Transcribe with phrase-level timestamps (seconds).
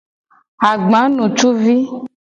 [0.69, 1.75] Agbanutuvi.